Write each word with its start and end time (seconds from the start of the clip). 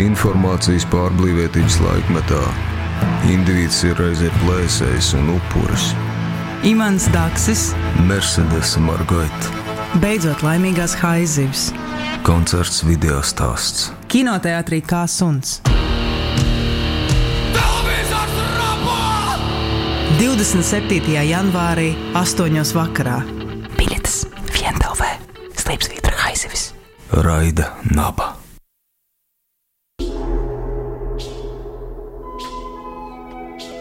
Informācijas 0.00 0.86
pārblīvētības 0.88 1.74
laikmetā 1.84 2.40
indivīds 3.28 3.82
ir 3.84 3.98
reizē 4.00 4.30
plēsējs 4.40 5.10
un 5.18 5.34
upuris. 5.34 5.90
Imants 6.64 7.08
Daksis, 7.12 7.70
Mercedes 8.08 8.76
Margaita, 8.80 9.52
beidzot 10.00 10.40
laimīgās 10.46 10.96
haizivs. 11.02 11.68
koncerts 12.24 12.82
video 12.84 13.20
stāsts. 13.20 13.90
Kinoteātrī 14.08 14.80
kā 14.80 15.06
suns. 15.08 15.60
27. 20.20 21.12
janvārī, 21.28 21.94
8. 22.16 22.60
vakarā. 22.76 23.20
Biļetes 23.76 24.26
Vientelvē, 24.52 25.14
Slipsvītra 25.56 26.16
Haizivis. 26.24 26.70
Raida 27.12 27.74
Naba. 27.92 28.39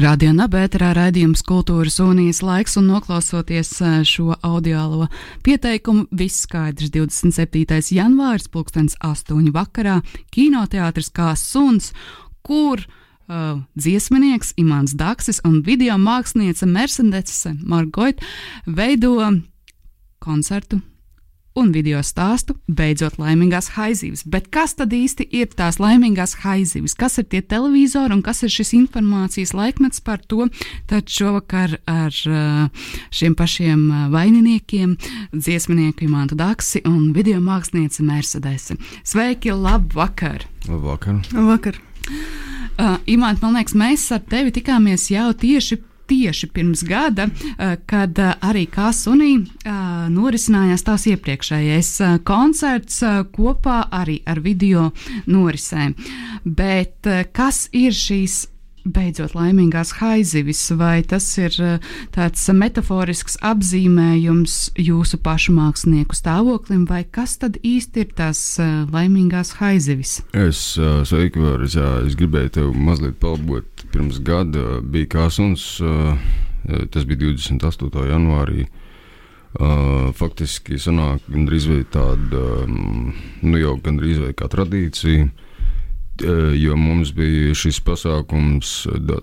Radio 0.00 0.30
Nabērā 0.32 0.94
raidījums 0.96 1.42
Kultūras 1.44 1.98
unijas 2.00 2.38
laiks 2.46 2.78
un 2.80 2.86
noklausoties 2.88 3.74
šo 4.08 4.32
audiālo 4.46 5.10
pieteikumu, 5.44 6.06
viss 6.16 6.46
skaidrs 6.46 6.88
27. 6.94 7.90
janvāris, 7.92 8.48
pulkstens 8.48 8.96
8. 9.04 9.50
vakarā, 9.52 9.98
kinoteātris 10.32 11.10
kā 11.12 11.34
suns, 11.36 11.90
kur 12.46 12.80
uh, 12.80 13.60
dziesminieks 13.76 14.54
Imants 14.62 14.96
Daksis 14.96 15.42
un 15.44 15.60
video 15.66 15.98
mākslinieca 16.00 16.70
Mercedes 16.70 17.44
Margoit 17.60 18.24
veido 18.64 19.18
koncertu 20.22 20.80
un 21.60 21.72
video 21.74 22.00
stāstu 22.04 22.56
beidzot 22.66 23.18
laimīgās 23.20 23.72
haizīves. 23.76 24.24
Bet 24.30 24.48
kas 24.54 24.74
tad 24.78 24.94
īsti 24.96 25.26
ir 25.36 25.50
tās 25.56 25.78
laimīgās 25.82 26.38
haizīves? 26.44 26.96
Kas 26.98 27.20
ir 27.20 27.28
tie 27.30 27.42
televizori 27.42 28.16
un 28.16 28.22
kas 28.26 28.42
ir 28.46 28.52
šis 28.52 28.72
informācijas 28.78 29.52
laikmets 29.56 30.02
par 30.04 30.22
to? 30.24 30.48
Tad 30.90 31.10
šovakar 31.10 31.76
ar 31.90 32.16
uh, 32.30 32.88
šiem 33.14 33.36
pašiem 33.38 33.84
uh, 33.90 34.06
vaininiekiem, 34.14 34.96
dziesminieku 35.34 36.06
Imantu 36.08 36.38
Daksi 36.40 36.84
un 36.88 37.12
video 37.16 37.42
mākslinieci 37.44 38.06
Mercedes. 38.06 38.70
Sveiki, 39.04 39.52
labvakar! 39.52 40.46
Labvakar! 40.68 41.20
Vakar. 41.32 41.80
Uh, 42.80 42.96
Imants, 43.12 43.42
man 43.42 43.58
liekas, 43.58 43.76
mēs 43.76 44.06
ar 44.14 44.22
tevi 44.24 44.54
tikāmies 44.56 45.10
jau 45.12 45.30
tieši 45.36 45.82
tieši 46.10 46.46
pirms 46.54 46.82
gada, 46.82 47.28
eh, 47.58 47.76
kad 47.86 48.18
eh, 48.18 48.34
arī 48.42 48.66
Kasunī 48.70 49.32
eh, 49.38 49.72
norisinājās 50.10 50.84
tās 50.86 51.06
iepriekšējais 51.12 51.90
koncerts 52.26 53.02
kopā 53.34 53.80
arī 54.00 54.20
ar 54.26 54.40
video 54.42 54.90
norisēm. 55.30 55.94
Bet 56.44 57.06
kas 57.36 57.68
ir 57.76 57.94
šīs 57.94 58.42
beidzot 58.84 59.34
laimīgās 59.36 59.92
haizivis, 59.98 60.62
vai 60.78 61.02
tas 61.06 61.26
ir 61.40 61.56
tāds 62.14 62.46
metaforisks 62.56 63.36
apzīmējums 63.44 64.56
jūsu 64.80 65.20
pašu 65.22 65.54
mākslinieku 65.56 66.16
stāvoklim, 66.16 66.86
vai 66.88 67.02
kas 67.04 67.36
tad 67.42 67.58
īsti 67.60 68.04
ir 68.04 68.14
tās 68.16 68.42
laimīgās 68.60 69.56
haizivis? 69.60 70.20
Es 70.32 70.62
sveiki, 70.78 71.42
vēlreiz. 71.42 71.76
Jā, 71.76 71.90
es 72.08 72.16
gribēju 72.18 72.54
tev 72.56 72.72
mazliet 72.76 73.20
palabot. 73.22 73.66
Pirms 73.90 74.20
gada 74.24 74.78
bija 74.80 75.08
kā 75.16 75.28
suns, 75.34 75.76
tas 76.64 77.08
bija 77.08 77.24
28. 77.26 78.06
janvārī. 78.10 78.68
Faktiski 80.14 80.78
sanāk 80.78 81.24
gandrīz 81.26 81.66
vai 81.66 81.80
tāda, 81.90 82.42
nu 82.70 83.58
jau 83.58 83.74
gandrīz 83.82 84.20
vai 84.22 84.30
kā 84.38 84.46
tradīcija 84.50 85.26
jo 86.56 86.76
mums 86.76 87.12
bija 87.16 87.54
šis 87.56 87.80
pasākums, 87.86 88.74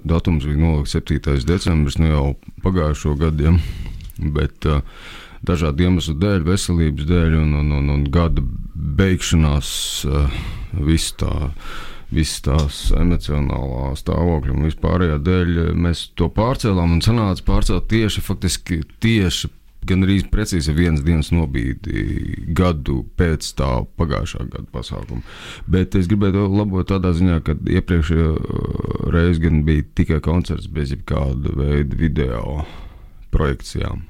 datums 0.08 0.48
bija 0.48 0.60
nolikts 0.62 0.96
7. 0.98 1.38
decembris, 1.48 2.00
nu 2.02 2.12
jau 2.12 2.26
pagājušo 2.66 3.16
gadu, 3.20 3.50
ja? 3.50 3.56
bet 4.34 4.66
uh, 4.66 4.82
dažādu 5.46 5.88
iemeslu 5.88 6.16
dēļ, 6.22 6.46
veselības 6.48 7.10
dēļ 7.10 7.38
un, 7.42 7.54
un, 7.62 7.76
un, 7.80 7.92
un 7.94 8.08
gada 8.14 8.44
beigšanās, 8.74 9.70
uh, 10.10 10.42
viss 10.88 11.14
tā. 11.20 11.52
Visas 12.08 12.40
tās 12.40 12.76
emocionālā 12.96 13.90
stāvokļa 14.00 14.54
un 14.54 14.64
vispārējā 14.70 15.18
dēļ 15.28 15.50
mēs 15.76 16.06
to 16.16 16.30
pārcēlām 16.32 16.94
un 16.96 17.02
sanāca 17.04 17.44
pārcelt 17.44 17.90
tieši, 17.92 18.24
faktiski 18.24 18.78
tieši 19.04 19.50
gan 19.88 20.06
arī 20.06 20.20
precīzi 20.32 20.76
viens 20.76 21.04
dienas 21.06 21.32
nobīdi 21.36 22.48
gadu 22.58 23.02
pēc 23.20 23.52
tā 23.60 23.70
pagājušā 24.00 24.48
gada 24.50 24.68
pasākuma. 24.74 25.24
Bet 25.68 25.96
es 26.00 26.10
gribēju 26.12 26.48
labot 26.56 26.90
tādā 26.90 27.14
ziņā, 27.18 27.40
ka 27.46 27.58
iepriekšējā 27.78 28.30
reizē 29.14 29.48
gan 29.48 29.64
bija 29.68 29.88
tikai 29.98 30.22
koncerts 30.26 30.70
bez 30.72 30.94
jebkāda 30.96 31.56
veida 31.58 32.00
video 32.00 32.62
projekcijām. 33.34 34.06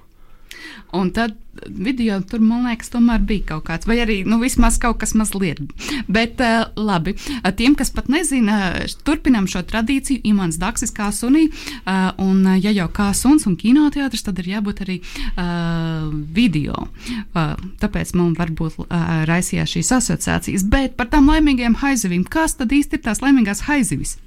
Un 0.95 1.11
tad 1.11 1.35
video 1.65 2.19
tur, 2.21 2.41
man 2.43 2.67
liekas, 2.67 2.91
tomēr 2.93 3.23
bija 3.27 3.45
kaut 3.53 3.65
kāds, 3.67 3.87
vai 3.89 3.97
arī 4.03 4.19
nu, 4.27 4.39
vismaz 4.41 4.77
kaut 4.81 4.99
kas 5.01 5.15
mazliet. 5.17 5.59
Bet 6.07 6.41
uh, 6.43 6.69
labi, 6.77 7.15
tiem, 7.57 7.75
kas 7.77 7.91
pat 7.93 8.11
nezina, 8.11 8.85
turpinām 9.07 9.49
šo 9.49 9.63
tradīciju. 9.67 10.21
Imants 10.29 10.59
Daksis 10.61 10.93
kā 10.95 11.09
sunī, 11.15 11.47
uh, 11.49 12.11
un 12.23 12.45
ja 12.61 12.73
jau 12.75 12.87
kā 12.93 13.09
suns 13.17 13.47
un 13.49 13.57
kinoteātris, 13.59 14.25
tad 14.27 14.39
ir 14.43 14.51
jābūt 14.55 14.83
arī 14.85 14.99
uh, 15.01 16.07
video. 16.37 16.87
Tāpēc 17.33 18.13
man 18.17 18.33
varbūt 18.37 18.87
raisījās 19.29 19.75
šīs 19.75 19.91
asociācijas. 19.97 20.65
Bet 20.69 20.95
par 20.99 21.11
tām 21.11 21.29
laimīgajām 21.31 21.77
haizivīm, 21.81 22.25
kas 22.29 22.57
tad 22.59 22.73
īsti 22.75 22.99
ir 22.99 23.05
tās 23.09 23.23
laimīgās 23.25 23.65
haizivis? 23.67 24.17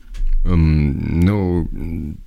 Um, 0.49 1.21
nu, 1.21 1.37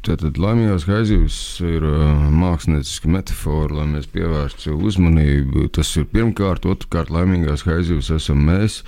Tātad 0.06 0.38
laimīgās 0.38 0.86
haizivs 0.86 1.38
ir 1.66 1.86
uh, 1.88 2.28
mākslinieciska 2.30 3.10
metāfora, 3.10 3.80
lai 3.80 3.88
mēs 3.96 4.06
pievērstu 4.14 4.76
uzmanību. 4.78 5.66
Tas 5.74 5.90
ir 5.98 6.06
pirmkārt, 6.12 6.68
otrkārt, 6.70 7.10
laimīgās 7.14 7.66
haizivs 7.66 8.12
esam 8.14 8.44
mēs. 8.46 8.84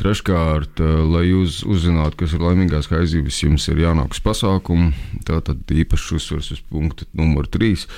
Treškārt, 0.00 0.78
uh, 0.84 1.02
lai 1.10 1.26
jūs 1.26 1.64
uzzinātu, 1.66 2.22
kas 2.22 2.36
ir 2.36 2.44
laimīgās 2.46 2.92
haizivs, 2.92 3.42
jums 3.42 3.66
ir 3.72 3.82
jānāk 3.82 4.14
uz 4.14 4.22
pasākumu. 4.24 4.92
Tātad 5.26 5.74
īpašs 5.74 6.14
uzsvers 6.20 6.52
uz 6.54 6.62
punktu 6.70 7.10
numur 7.18 7.50
3. 7.50 7.88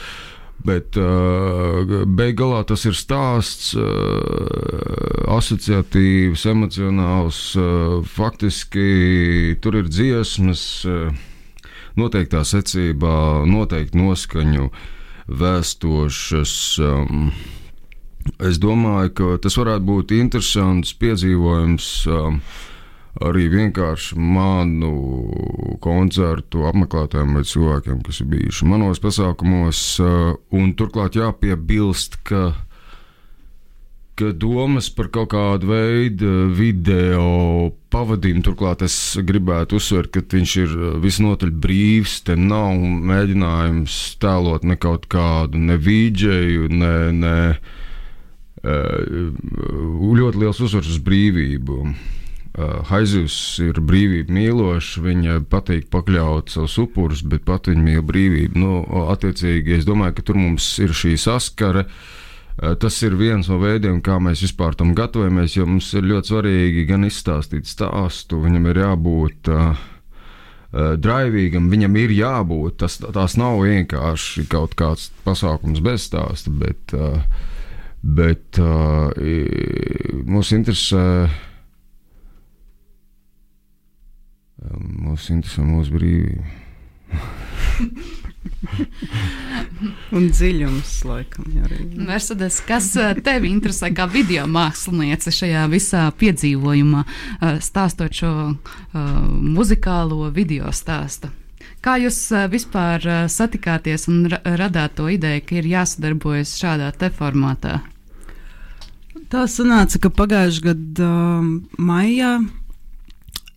Bet 0.62 0.94
uh, 1.00 2.04
beigās 2.06 2.68
tas 2.70 2.84
ir 2.86 2.94
stāsts, 2.94 3.72
uh, 3.74 5.26
asociatīvs, 5.34 6.46
emocionāls. 6.52 7.40
Uh, 7.58 7.98
faktiski 8.06 9.56
tur 9.62 9.80
ir 9.80 9.90
dziesmas, 9.90 10.62
uh, 10.86 11.10
noteiktā 11.98 12.44
secībā, 12.46 13.42
noteikti 13.48 13.98
noskaņu 13.98 14.68
vēstošas. 15.42 16.54
Um, 16.82 17.30
es 18.38 18.60
domāju, 18.62 19.14
ka 19.18 19.30
tas 19.42 19.58
varētu 19.58 19.88
būt 19.88 20.14
interesants 20.16 20.94
piedzīvojums. 21.02 21.88
Um, 22.06 22.42
arī 23.20 23.48
vienkārši 23.52 24.16
manu 24.16 24.92
koncertu 25.84 26.64
apmeklētājiem 26.70 27.36
vai 27.36 27.44
cilvēkiem, 27.44 28.02
kas 28.06 28.22
ir 28.22 28.30
bijuši 28.32 28.68
manos 28.70 29.02
pasākumos. 29.02 29.82
Un 30.56 30.72
turklāt 30.78 31.18
jāpiebilst, 31.18 32.22
ka, 32.24 32.54
ka 34.16 34.32
domas 34.32 34.88
par 34.96 35.10
kaut 35.12 35.32
kādu 35.34 35.74
veidu 35.74 36.32
video 36.56 37.72
pavadījumu, 37.92 38.46
turklāt 38.46 38.86
es 38.86 38.96
gribētu 39.20 39.76
uzsvert, 39.76 40.12
ka 40.14 40.24
viņš 40.32 40.56
ir 40.64 40.74
visnotaļ 41.04 41.52
brīvs. 41.52 42.22
Te 42.24 42.38
nav 42.40 42.80
mēģinājums 42.80 44.00
tēlot 44.22 44.64
ne 44.64 44.80
kaut 44.80 45.06
kādu 45.12 45.60
ne 45.60 45.76
vīdžeju, 45.76 46.72
ne. 46.72 46.96
ne 47.20 47.36
ļoti 48.62 50.38
liels 50.38 50.60
uzsvars 50.62 50.86
uz 50.86 51.00
brīvību. 51.02 51.80
Uh, 52.52 52.82
Haizivs 52.84 53.34
ir 53.64 53.78
brīvība 53.80 54.34
mīloša, 54.36 55.00
viņa 55.00 55.34
patīk 55.48 55.86
pakļaut 55.88 56.50
savus 56.52 56.74
upurus, 56.82 57.22
bet 57.24 57.46
pat 57.48 57.70
viņa 57.70 57.80
mīl 57.80 58.02
brīvību. 58.04 58.58
Nu, 58.60 58.72
attiecīgi, 59.08 59.78
es 59.78 59.86
domāju, 59.88 60.18
ka 60.18 60.24
tur 60.28 60.36
mums 60.36 60.66
ir 60.84 60.92
šī 60.92 61.14
saskara. 61.16 61.86
Uh, 61.88 62.74
tas 62.76 62.98
ir 63.06 63.16
viens 63.16 63.48
no 63.48 63.56
veidiem, 63.56 64.02
kā 64.04 64.18
mēs 64.20 64.42
vispār 64.44 64.76
tam 64.76 64.90
gatavojamies, 64.92 65.54
jo 65.56 65.64
mums 65.64 65.88
ir 65.96 66.04
ļoti 66.10 66.28
svarīgi 66.28 66.84
gan 66.90 67.06
izstāstīt 67.08 67.70
stāstu, 67.70 68.42
viņam 68.42 68.68
ir 68.68 68.80
jābūt 68.82 69.48
uh, 69.48 69.70
uh, 69.72 70.90
drivīgam, 71.00 71.70
viņam 71.72 71.96
ir 72.02 72.12
jābūt. 72.18 72.76
Tas, 72.82 72.98
tās 73.00 73.38
nav 73.40 73.62
vienkārši 73.64 74.44
kaut 74.52 74.76
kāds 74.76 75.08
pasākums 75.24 75.80
bez 75.80 76.04
stāsta, 76.10 76.52
bet, 76.52 76.92
uh, 76.92 77.16
bet 78.04 78.60
uh, 78.60 79.08
mūs 80.28 80.52
interesē. 80.52 81.06
Mūs 84.70 85.26
interesē 85.32 85.64
mūsu 85.66 85.96
brīvība. 85.96 86.44
Un 90.16 90.28
dziļums, 90.30 90.92
laikam, 91.08 91.44
arī. 91.64 91.78
Mercedes, 91.98 92.60
kas 92.66 92.86
eh, 93.00 93.14
tevi 93.24 93.48
interesē 93.50 93.90
kā 93.94 94.06
video 94.10 94.46
māksliniece 94.50 95.30
šajā 95.34 95.62
visā 95.72 96.02
piedzīvojumā, 96.18 97.00
eh, 97.04 97.08
stāstot 97.64 98.12
šo 98.16 98.32
uh, 98.52 98.56
muzikālo 99.58 100.30
video 100.34 100.66
stāstu? 100.74 101.28
Kā 101.82 101.92
jūs 101.98 102.18
vispār 102.50 103.00
satikāties 103.30 104.08
un 104.10 104.16
ra 104.30 104.38
radāt 104.60 104.90
to 104.98 105.04
ideju, 105.10 105.42
ka 105.46 105.52
ir 105.58 105.66
jāsadarbojas 105.72 106.50
šādā 106.60 106.88
te 106.94 107.08
formātā? 107.10 107.74
Tā 109.32 109.40
sanāca, 109.50 109.96
ka 110.04 110.08
pagājušā 110.14 110.62
gada 110.68 111.08
uh, 111.08 111.42
maijā 111.82 112.32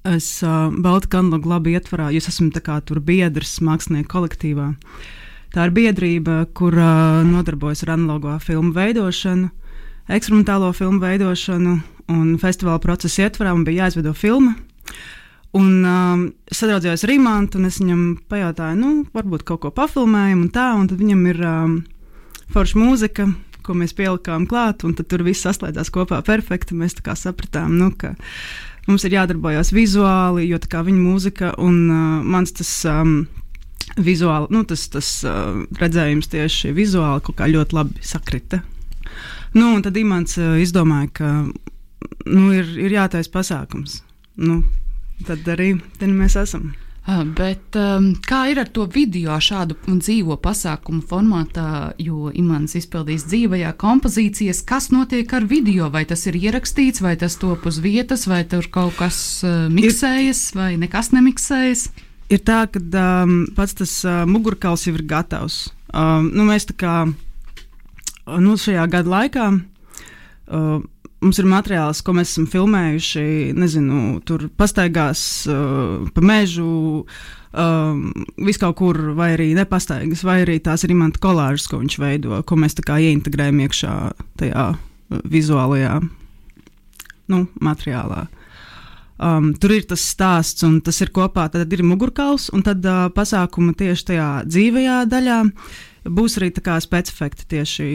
es 0.10 0.28
uh, 0.46 0.70
Baltu 0.72 1.10
kanālu 1.12 1.50
labi 1.50 1.76
ietvarā, 1.76 2.12
jūs 2.14 2.30
esat 2.32 2.86
tur 2.86 3.02
biedrs 3.02 3.60
mākslinieku 3.62 4.10
kolektīvā. 4.12 4.74
Tā 5.56 5.68
ir 5.68 5.72
biedrība, 5.76 6.46
kur 6.54 6.76
uh, 6.76 7.24
nodarbojas 7.24 7.86
ar 7.86 7.96
analogo 7.96 8.36
filmu 8.44 8.74
veidošanu, 8.76 9.50
eksperimentālo 10.12 10.72
filmu 10.76 11.00
veidošanu, 11.00 11.76
un 12.12 12.36
festivāla 12.42 12.82
procesa 12.84 13.26
ietvarā 13.26 13.54
man 13.56 13.66
bija 13.68 13.86
jāizveido 13.86 14.14
filma. 14.18 14.56
Un 15.56 15.86
um, 15.88 16.24
es 16.52 16.60
sadraudzējos 16.60 17.06
ar 17.06 17.12
Rīmantu, 17.14 17.62
un 17.62 17.70
es 17.70 17.80
viņam 17.80 18.02
pajautāju, 18.28 18.76
nu, 18.76 18.90
varbūt 19.16 19.46
kaut 19.48 19.62
ko 19.64 19.72
pafilmējam, 19.72 20.42
un 20.44 20.52
tā, 20.52 20.68
un 20.76 20.90
tad 20.92 21.00
viņam 21.00 21.22
ir 21.32 21.40
um, 21.48 21.78
forša 22.52 22.82
mūzika, 22.82 23.30
ko 23.64 23.76
mēs 23.80 23.96
pielikām 23.98 24.46
klāt, 24.52 24.84
un 24.86 24.94
tad 24.98 25.08
tur 25.10 25.24
viss 25.26 25.46
saslēdzās 25.48 25.94
kopā 25.96 26.20
perfekti. 26.28 26.76
Mēs 26.78 26.98
tā 27.00 27.06
kā 27.08 27.16
sapratām, 27.18 27.78
nu, 27.80 27.94
ka 27.96 28.14
mums 28.90 29.06
ir 29.08 29.16
jādarbojas 29.18 29.74
vizuāli, 29.76 30.48
jo 30.50 30.60
tā 30.62 30.70
kā 30.72 30.84
viņa 30.86 31.02
mūzika 31.02 31.54
un 31.62 31.82
uh, 31.90 32.22
mans 32.24 32.56
tas. 32.56 32.78
Um, 32.90 33.26
Vizuāli, 34.02 34.50
nu, 34.52 34.64
tas, 34.68 34.82
tas 34.92 35.08
uh, 35.24 35.62
redzējums 35.80 36.28
tieši 36.28 36.72
vizuāli 36.76 37.22
kaut 37.24 37.38
kā 37.38 37.46
ļoti 37.48 37.76
labi 37.78 38.02
sakrita. 38.04 38.58
Nu, 39.54 39.70
un 39.70 39.84
tad 39.86 39.96
Imants 39.96 40.36
uh, 40.42 40.58
izdomāja, 40.60 41.12
ka 41.16 41.30
nu, 42.26 42.50
ir, 42.52 42.74
ir 42.82 42.96
jātaisa 42.98 43.32
pasākums. 43.32 44.02
Nu, 44.42 44.58
tad 45.30 45.48
arī 45.54 45.76
mēs 46.02 46.36
esam. 46.42 46.74
Uh, 47.06 47.20
bet 47.38 47.78
um, 47.78 48.08
kā 48.26 48.48
ir 48.50 48.58
ar 48.58 48.70
to 48.74 48.88
video 48.90 49.36
šādu 49.38 49.76
dzīvo 49.86 50.40
pasākumu 50.42 51.04
formātā, 51.06 51.94
jo 52.02 52.32
Imants 52.34 52.74
izpildīs 52.80 53.28
dzīvajā 53.30 53.76
kompozīcijas, 53.78 54.64
kas 54.66 54.90
notiek 54.90 55.30
ar 55.38 55.46
video? 55.46 55.92
Vai 55.94 56.02
tas 56.10 56.26
ir 56.26 56.40
ierakstīts, 56.40 57.04
vai 57.06 57.14
tas 57.22 57.38
top 57.38 57.68
uz 57.70 57.78
vietas, 57.84 58.26
vai 58.26 58.42
tur 58.50 58.66
kaut 58.74 58.98
kas 58.98 59.20
uh, 59.46 59.68
miksējas, 59.70 60.48
vai 60.58 60.72
nekas 60.82 61.12
nemiksējas? 61.14 61.86
Ir 62.34 62.42
tā, 62.42 62.64
ka 62.74 62.82
um, 62.82 63.38
pats 63.54 63.78
tas 63.78 63.94
uh, 64.02 64.24
mugurkauls 64.26 64.88
jau 64.88 64.96
ir 64.98 65.06
gatavs. 65.06 65.68
Um, 65.94 66.32
nu, 66.34 66.48
mēs 66.50 66.66
tā 66.72 66.74
kā 66.82 66.96
nu, 67.06 68.58
šajā 68.58 68.90
gada 68.90 69.14
laikā. 69.14 69.52
Uh, 70.46 70.82
mums 71.26 71.40
ir 71.42 71.48
materiāls, 71.50 72.04
ko 72.06 72.14
mēs 72.16 72.32
esam 72.34 72.46
filmējuši. 72.50 73.26
Nezinu, 73.58 74.20
tur 74.28 74.48
pastaigās 74.58 75.22
uh, 75.50 76.06
pa 76.14 76.24
mežu, 76.26 76.70
um, 77.52 78.04
vis 78.46 78.62
kaut 78.62 78.78
kur, 78.80 79.00
vai 79.18 79.34
arī 79.36 79.52
nepastaigas, 79.58 80.24
vai 80.28 80.42
arī 80.44 80.60
tās 80.64 80.86
ir 80.86 80.94
imanta 80.96 81.22
kolāžas, 81.24 81.68
ko 81.72 81.82
viņš 81.82 81.98
veido, 82.02 82.42
ko 82.48 82.60
mēs 82.62 82.78
tā 82.78 82.86
kā 82.86 83.00
ieintegrējam 83.04 83.64
iekšā 83.66 83.96
tajā 84.42 84.70
vizuālajā 85.34 86.00
nu, 87.34 87.46
materiālā. 87.64 88.28
Um, 89.16 89.54
tur 89.56 89.72
ir 89.72 89.86
tas 89.88 90.04
stāsts, 90.04 90.66
un 90.68 90.82
tas 90.84 90.98
ir 91.02 91.14
kopā. 91.16 91.48
Tad 91.52 91.72
ir 91.72 91.84
mugurkauls, 91.88 92.50
un 92.56 92.66
tad 92.66 92.84
uh, 92.84 93.06
pasākuma 93.16 93.76
tieši 93.78 94.10
tajā 94.12 94.30
dzīvajā 94.50 94.98
daļā 95.12 95.42
būs 96.06 96.38
arī 96.40 96.52
specifekti 96.54 97.48
tieši 97.50 97.86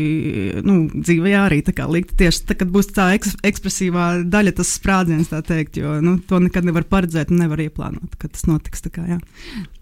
nu, 0.66 0.88
dzīvajā, 0.92 1.42
arī 1.46 1.60
likt 1.90 2.16
tieši 2.18 2.46
tā, 2.48 2.56
kad 2.58 2.70
būs 2.72 2.90
tā 2.94 3.10
eks, 3.16 3.36
ekspresīvā 3.46 4.24
daļa, 4.30 4.54
tas 4.58 4.72
sprādziens, 4.78 5.30
tā 5.30 5.42
teikt, 5.46 5.78
jo 5.80 6.00
nu, 6.04 6.18
to 6.18 6.40
nekad 6.42 6.66
nevar 6.66 6.84
paredzēt 6.84 7.30
un 7.30 7.44
nevar 7.44 7.60
ieplānot, 7.60 8.16
ka 8.18 8.28
tas 8.28 8.46
notiks. 8.50 8.82
Kā, 8.90 9.04
jā. 9.06 9.18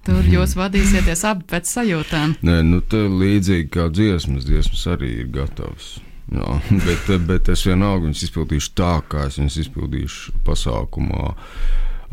Tur 0.05 0.27
jūs 0.27 0.57
vadīsieties 0.59 1.25
abi 1.29 1.47
pēc 1.49 1.71
sajūtām. 1.71 2.35
Nē, 2.45 2.61
nu, 2.67 2.83
tā 2.83 3.07
līdzīgi 3.09 3.71
kā 3.73 3.89
dziesmas, 3.95 4.45
dziesmas 4.49 4.85
arī 4.91 5.15
ir 5.23 5.33
gatavas. 5.33 5.99
Jā, 6.29 6.59
bet, 6.85 7.09
bet 7.25 7.49
es 7.49 7.63
vienalga 7.65 8.05
viņus 8.05 8.27
izpildīšu 8.27 8.73
tā, 8.77 8.95
kā 9.09 9.29
es 9.31 9.39
viņus 9.41 9.63
izpildīšu 9.65 10.41
pasākumā. 10.45 11.31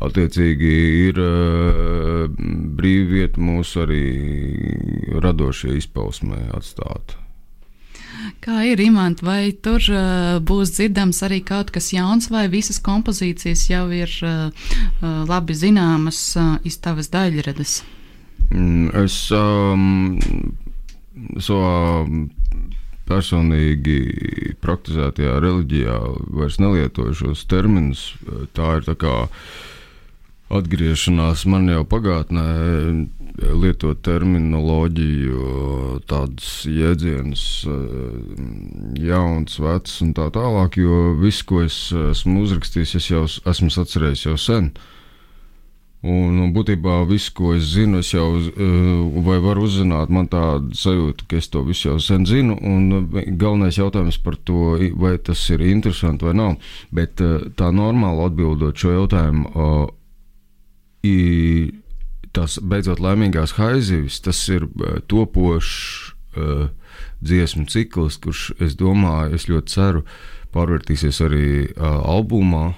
Attiecīgi 0.03 0.71
ir 1.07 1.19
uh, 1.23 2.25
brīva 2.75 3.11
vieta 3.13 3.39
mūsu 3.39 3.85
arī 3.85 4.01
radošajai 5.23 5.77
izpausmē 5.79 6.41
atstāt. 6.57 7.15
Kā 8.43 8.61
ir 8.67 8.81
imants, 8.83 9.23
vai 9.23 9.53
tur 9.63 9.79
uh, 9.91 10.37
būs 10.43 10.73
dzirdams 10.75 11.21
arī 11.27 11.39
kaut 11.45 11.71
kas 11.71 11.91
jauns, 11.93 12.27
vai 12.33 12.47
visas 12.51 12.81
kompozīcijas 12.83 13.67
jau 13.69 13.85
ir 13.95 14.11
uh, 14.25 14.49
uh, 14.51 15.23
labi 15.29 15.55
zināmas 15.55 16.19
uh, 16.39 16.55
iz 16.67 16.77
tavas 16.83 17.11
daļradas? 17.13 17.77
Mm, 18.51 18.89
es 19.05 19.19
um, 19.35 20.09
savā 21.39 22.03
personīgi 23.05 23.99
praktizētajā 24.65 25.37
reliģijā 25.43 25.95
vairs 26.35 26.59
nelietoju 26.61 27.15
šos 27.21 27.45
terminus. 27.49 28.09
Tā 28.57 28.79
ir 28.79 28.87
tā 28.87 28.95
kā 28.99 29.15
atgriešanās 30.53 31.45
man 31.49 31.69
jau 31.71 31.83
pagātnē, 31.89 32.45
lietot 33.35 33.99
terminoloģiju, 34.05 36.01
tādus 36.07 36.49
jēdzienus, 36.69 37.45
jauns, 39.01 39.59
vecs 39.59 40.01
un 40.05 40.13
tā 40.15 40.29
tālāk, 40.35 40.77
jo 40.79 41.15
viss, 41.19 41.43
ko 41.47 41.63
es 41.65 41.79
esmu 41.91 42.45
uzrakstījis, 42.45 42.99
es 43.01 43.09
jau 43.09 43.25
esmu 43.25 43.73
atcerējis 43.83 44.27
jau 44.29 44.37
sen. 44.39 44.75
Un, 46.05 46.35
un 46.37 46.51
būtībā 46.53 46.99
viss, 47.09 47.31
ko 47.33 47.55
es 47.55 47.71
zinu, 47.73 48.03
es 48.05 48.11
jau 48.13 48.27
vai 49.25 49.39
varu 49.41 49.63
uzzināt, 49.65 50.11
man 50.13 50.27
tāda 50.29 50.77
sajūta, 50.77 51.25
ka 51.25 51.39
es 51.41 51.49
to 51.49 51.63
visu 51.65 51.87
jau 51.89 51.95
sen 51.97 52.27
zinu. 52.29 52.59
Un 52.61 53.09
galvenais 53.09 53.79
jautājums 53.79 54.19
par 54.21 54.37
to, 54.45 54.75
vai 55.01 55.15
tas 55.17 55.41
ir 55.49 55.65
interesanti 55.65 56.29
vai 56.29 56.35
nav. 56.37 56.59
Bet 56.93 57.17
tā 57.57 57.71
normāli 57.73 58.27
atbildot 58.27 58.77
šo 58.77 58.93
jautājumu, 58.99 59.49
tas 62.35 62.57
beidzot 62.61 63.01
laimīgās 63.03 63.55
haizivis, 63.59 64.19
tas 64.23 64.39
ir 64.51 64.67
uh, 64.67 64.97
topošs 65.07 65.75
uh, 66.35 66.67
dziesmu 67.25 67.65
cikls, 67.71 68.19
kurš, 68.23 68.49
es 68.61 68.75
domāju, 68.79 69.35
es 69.37 69.47
ļoti 69.49 69.75
ceru, 69.75 70.03
pārvērtīsies 70.55 71.21
arī 71.25 71.45
uh, 71.67 72.01
albumā. 72.15 72.73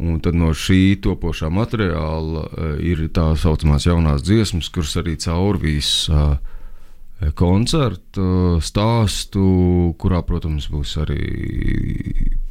Un 0.00 0.16
tad 0.24 0.32
no 0.32 0.54
šī 0.56 0.96
topošā 1.04 1.50
materiāla 1.52 2.46
uh, 2.46 2.70
ir 2.80 3.04
tā 3.12 3.34
saucamās 3.36 3.84
jaunās 3.84 4.24
dziesmas, 4.24 4.70
kuras 4.72 4.96
arī 5.00 5.18
caurvīs 5.20 5.90
uh, 6.08 6.38
koncertu 7.36 8.60
stāstu, 8.64 9.44
kurā, 10.00 10.22
protams, 10.24 10.70
būs 10.72 10.96
arī 11.02 11.20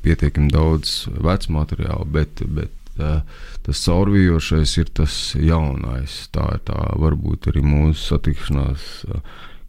pietiekami 0.05 0.51
daudz 0.53 1.07
vecu 1.09 1.55
materiālu, 1.55 2.05
bet, 2.13 2.43
bet 2.45 2.73
uh, 3.03 3.45
tas 3.65 3.83
caurvījošais 3.85 4.77
ir 4.81 4.89
tas 5.01 5.19
jaunais. 5.39 6.25
Tā 6.35 6.47
ir 6.57 6.65
tā 6.69 6.79
varbūt 6.99 7.51
arī 7.51 7.63
mūsu 7.65 8.13
satikšanās 8.13 8.89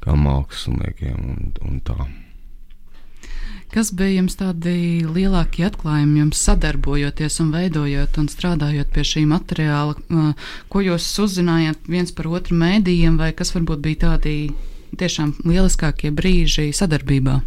kā 0.00 0.16
māksliniekiem 0.16 1.22
un, 1.34 1.54
un 1.66 1.80
tā. 1.84 2.08
Kas 3.70 3.92
bija 3.94 4.16
jums 4.16 4.34
tādi 4.34 5.04
lielākie 5.06 5.62
atklājumi, 5.68 6.24
jums 6.24 6.40
sadarbojoties 6.42 7.36
un 7.44 7.52
veidojot 7.54 8.16
un 8.18 8.26
strādājot 8.32 8.90
pie 8.90 9.04
šī 9.06 9.22
materiāla, 9.30 9.94
ko 10.72 10.82
jūs 10.82 11.06
uzzinājāt 11.22 11.86
viens 11.86 12.10
par 12.10 12.26
otru 12.32 12.58
mēdījiem, 12.58 13.20
vai 13.20 13.30
kas 13.36 13.54
varbūt 13.54 13.84
bija 13.84 14.00
tādi 14.08 14.34
tiešām 14.98 15.36
lieliskākie 15.46 16.10
brīži 16.10 16.72
sadarbībā? 16.74 17.38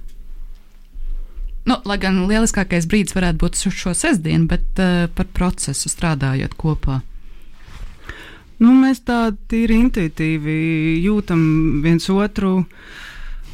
Nu, 1.70 1.78
lai 1.88 1.98
gan 2.02 2.26
lieliskākais 2.28 2.88
brīdis 2.92 3.16
varētu 3.16 3.40
būt 3.40 3.62
šo 3.72 3.94
sestdienu, 3.96 4.50
bet 4.52 4.82
uh, 4.84 5.06
par 5.16 5.30
procesu 5.36 5.92
strādājot 5.92 6.58
kopā. 6.60 7.00
Nu, 8.60 8.74
mēs 8.76 9.04
tā 9.08 9.32
tīri 9.52 9.80
intuitīvi 9.82 10.58
jūtam 11.04 11.82
viens 11.84 12.10
otru. 12.12 12.66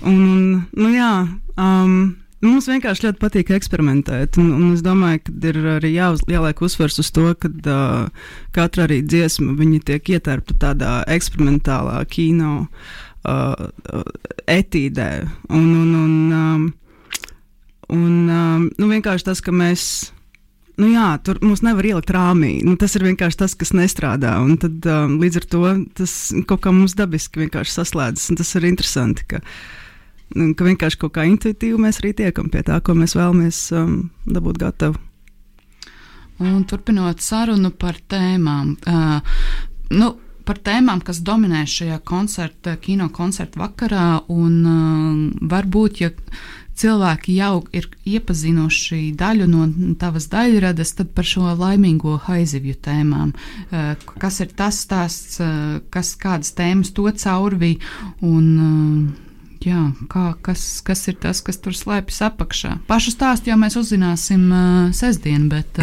Un, 0.05 0.17
un, 0.17 0.41
nu, 0.73 0.89
jā, 0.93 1.13
um, 1.57 2.01
Mums 2.39 2.69
vienkārši 2.71 3.03
ļoti 3.03 3.19
patīk 3.19 3.49
eksperimentēt, 3.51 4.37
un, 4.39 4.53
un 4.55 4.67
es 4.71 4.79
domāju, 4.79 5.25
ka 5.25 5.33
ir 5.49 5.57
arī 5.73 5.89
jāuz, 5.91 6.21
jāliek 6.31 6.61
uzsvers 6.63 6.95
uz 7.01 7.09
to, 7.11 7.25
ka 7.35 7.49
uh, 7.51 8.29
katra 8.55 8.85
arī 8.87 9.01
dziesma 9.03 9.57
tiek 9.83 10.11
ietērpta 10.15 10.55
tādā 10.61 10.93
eksperimentālā 11.11 11.97
kino 12.07 12.53
uh, 12.63 13.67
etīdē. 14.47 15.09
Un, 15.51 15.67
un, 15.81 15.91
un, 15.99 16.15
um, 16.31 16.63
un 17.93 18.13
um, 18.29 18.69
nu, 18.77 18.87
vienkārši 18.91 19.29
tas, 19.31 19.41
ka 19.43 19.53
mēs 19.55 19.83
nu 20.79 20.93
jā, 20.93 21.09
tur 21.25 21.41
mums 21.43 21.63
nevar 21.65 21.85
ielikt 21.89 22.13
rāmī. 22.15 22.59
Nu, 22.63 22.77
tas 22.79 22.95
ir 22.95 23.03
vienkārši 23.07 23.41
tas, 23.41 23.55
kas 23.59 23.73
nestrādā. 23.75 24.37
Un 24.43 24.55
tad, 24.61 24.79
um, 24.87 25.17
līdz 25.19 25.41
ar 25.41 25.47
to 25.51 25.63
tas 25.99 26.15
kaut 26.47 26.63
kā 26.63 26.73
mums 26.75 26.95
dabiski 26.95 27.43
vienkārši 27.43 27.75
saslēdzas. 27.75 28.31
Tas 28.39 28.55
ir 28.55 28.69
interesanti, 28.69 29.27
ka 29.33 29.43
ka 30.29 30.65
vienkārši 30.65 30.99
kaut 31.01 31.15
kā 31.17 31.25
intuitīvi 31.25 31.79
mēs 31.81 32.01
arī 32.03 32.13
tiekam 32.17 32.51
pie 32.53 32.61
tā, 32.65 32.77
ko 32.85 32.93
mēs 32.97 33.15
vēlamies 33.17 33.61
um, 33.73 33.93
dabūt 34.29 34.59
gatavu. 34.61 34.99
Un 36.39 36.63
turpinot 36.69 37.19
sarunu 37.23 37.71
par 37.75 37.97
tēmām. 38.07 38.75
Uh, 38.87 39.39
nu, 39.91 40.13
par 40.49 40.57
tēmām, 40.65 41.03
kas 41.05 41.21
dominē 41.21 41.65
šajā 41.69 41.99
koncerta, 42.07 42.73
kino 42.81 43.11
koncerta 43.13 43.61
vakarā. 43.61 44.07
Un, 44.33 44.55
uh, 44.65 45.45
varbūt, 45.51 46.01
ja 46.01 46.09
cilvēki 46.79 47.35
jau 47.37 47.61
ir 47.75 47.85
iepazinuši 48.07 49.01
daļu 49.19 49.45
no 49.51 49.67
tavas 50.01 50.29
daļradas, 50.31 50.95
tad 50.97 51.11
par 51.13 51.27
šo 51.27 51.53
laimīgo 51.59 52.17
haizivju 52.25 52.79
tēmām. 52.87 53.33
Uh, 53.69 53.93
kas 54.21 54.41
ir 54.41 54.53
tas 54.57 54.81
stāsts, 54.87 55.37
uh, 55.43 55.79
kas 55.93 56.15
kādas 56.17 56.55
tēmas 56.57 56.93
to 56.97 57.05
caurvīja? 57.11 57.77
Uh, 58.25 59.05
jā, 59.61 59.83
kā, 60.09 60.31
kas, 60.41 60.65
kas 60.87 61.05
ir 61.11 61.19
tas, 61.21 61.43
kas 61.45 61.61
tur 61.61 61.77
slēpjas 61.77 62.23
apakšā. 62.31 62.73
Pašu 62.89 63.13
stāstu 63.13 63.53
jau 63.53 63.59
mēs 63.61 63.77
uzzināsim 63.77 64.49
sestdien, 64.97 65.49
bet, 65.51 65.81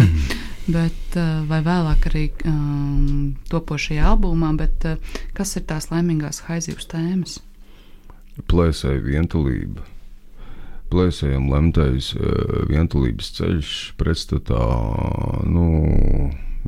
bet 0.70 1.18
uh, 1.18 1.42
vai 1.48 1.60
vēlāk 1.64 2.08
arī 2.10 2.24
um, 2.48 3.34
topošajā 3.50 4.06
albumā, 4.12 4.52
bet 4.58 4.86
uh, 4.88 5.18
kas 5.36 5.56
ir 5.58 5.66
tās 5.70 5.90
laimīgās 5.92 6.44
haizivs 6.48 6.88
tēmas? 6.90 7.38
Plēsēja 8.50 9.02
vientulība. 9.04 9.84
Plēsējam 10.92 11.48
lemtais 11.50 12.12
uh, 12.14 12.66
vientulības 12.70 13.32
ceļš 13.38 13.72
pretstatā, 13.98 14.62
nu, 15.50 15.66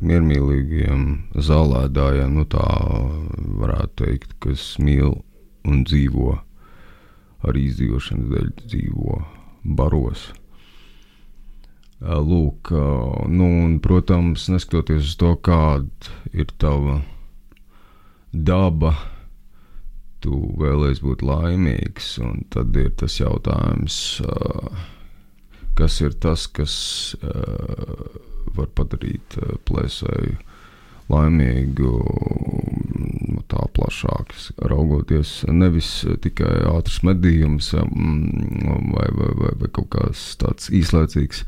miermīlīgiem 0.01 1.07
zālēdājiem, 1.35 2.35
nu 2.39 2.45
tā 2.49 2.67
varētu 3.61 4.03
teikt, 4.03 4.35
kas 4.43 4.73
mīl 4.81 5.19
un 5.67 5.83
dzīvo 5.87 6.37
arī 7.47 7.69
izdzīvošanas 7.69 8.31
dēļ 8.33 8.51
dzīvo 8.65 9.19
baros. 9.79 10.29
Lūk, 11.99 12.71
nu, 13.27 13.47
un, 13.65 13.79
protams, 13.83 14.47
neskatoties 14.47 15.03
uz 15.03 15.15
to, 15.19 15.33
kāda 15.43 16.13
ir 16.31 16.47
tava 16.61 17.01
daba, 18.31 18.93
tu 20.23 20.37
vēlēsies 20.61 21.03
būt 21.03 21.25
laimīgs. 21.27 22.13
Tad 22.55 22.77
ir 22.79 22.93
tas 22.99 23.19
jautājums, 23.19 23.97
kas 25.75 25.99
ir 26.05 26.15
tas, 26.23 26.47
kas 26.47 26.75
var 28.55 28.71
padarīt 28.79 29.35
plēsēju 29.67 30.37
laimīgu, 31.09 31.91
nu, 33.33 33.41
tā 33.49 33.63
plašāk 33.75 34.35
raugoties. 34.69 35.41
Nevis 35.49 35.89
tikai 36.23 36.61
ātrs 36.69 37.01
medījums 37.07 37.73
mm, 37.75 38.93
vai, 38.93 39.07
vai, 39.17 39.31
vai, 39.41 39.51
vai 39.63 39.71
kaut 39.73 39.89
kas 39.95 40.29
tāds 40.41 40.69
īslaicīgs. 40.69 41.43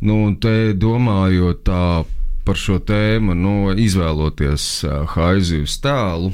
Nu, 0.00 0.16
te 0.40 0.72
domājot 0.72 1.64
tā 1.68 1.84
par 2.46 2.56
šo 2.56 2.78
tēmu, 2.80 3.34
nu, 3.36 3.56
izvēloties 3.76 4.68
haizivs 5.14 5.76
tēlu. 5.84 6.32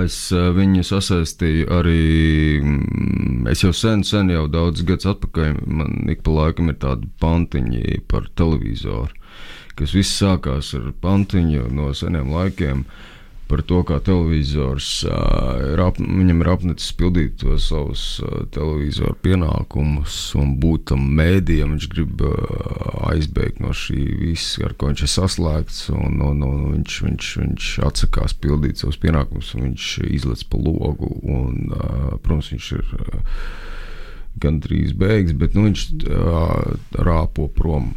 Es 0.00 0.16
viņu 0.32 0.82
sasaistīju 0.88 1.68
arī. 1.76 2.04
Mm, 2.64 3.50
es 3.52 3.60
jau 3.62 3.74
sen, 3.76 4.02
sen, 4.08 4.32
jau 4.32 4.46
daudz 4.48 4.80
gadus 4.88 5.12
atpakaļ, 5.12 5.60
man 5.68 6.08
ik 6.10 6.24
pa 6.24 6.32
laikam 6.38 6.72
ir 6.72 6.80
tādi 6.80 7.10
pantiņi 7.20 8.00
par 8.08 8.30
televizoru 8.40 9.12
kas 9.78 9.94
viss 9.94 10.18
sākās 10.20 10.72
ar 10.78 10.92
pantiņu 11.02 11.68
no 11.74 11.90
seniem 11.96 12.30
laikiem. 12.34 12.84
Par 13.44 13.60
to, 13.68 13.82
kā 13.84 13.98
televizors 14.00 15.02
ir 15.04 15.80
ap, 15.84 15.98
ir 16.00 16.48
apnicis 16.48 16.94
pildīt 16.96 17.36
tos 17.42 17.66
savus 17.68 18.04
televizoru 18.54 19.16
pienākumus 19.24 20.16
un 20.40 20.54
būt 20.62 20.86
tam 20.90 21.04
mēdījam. 21.18 21.74
Viņš 21.74 21.88
grib 21.92 22.24
aizbēgt 23.10 23.60
no 23.60 23.74
šī 23.76 24.00
visa, 24.22 24.64
ar 24.68 24.76
ko 24.80 24.88
viņš 24.88 25.04
ir 25.04 25.12
saslēgts. 25.12 25.82
Un, 25.92 26.22
un, 26.24 26.40
un 26.46 26.64
viņš, 26.72 26.96
viņš, 27.04 27.28
viņš 27.42 27.68
atsakās 27.90 28.36
pildīt 28.40 28.80
savus 28.80 28.98
pienākumus, 29.02 29.52
un 29.58 29.68
viņš 29.68 29.90
izlec 30.08 30.46
pa 30.48 30.62
logu. 30.64 31.12
Un, 31.28 31.68
protams, 32.24 32.48
viņš 32.54 32.70
ir 32.78 32.96
gandrīz 34.40 34.96
beigas, 34.98 35.36
bet 35.38 35.54
nu, 35.54 35.68
viņš 35.68 35.84
rāpo 37.04 37.50
prom 37.52 37.92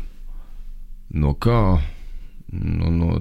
no 1.15 1.33
kā? 1.39 1.79
Nu, 2.51 2.91
no 2.91 3.15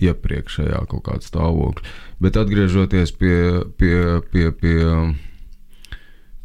iepriekšējā 0.00 0.84
kaut 0.90 1.04
kāda 1.08 1.26
stāvokļa. 1.26 1.92
Bet 2.22 2.38
atgriežoties 2.40 3.12
pie, 3.20 3.36
pie, 3.80 3.96
pie, 4.32 4.46
pie, 4.60 4.78